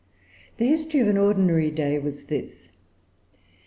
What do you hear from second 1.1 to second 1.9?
ordinary